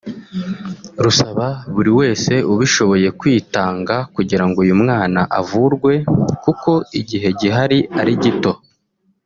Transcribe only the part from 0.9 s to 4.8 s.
rusaba buri wese ubishoboye kwitanga kugirango uyu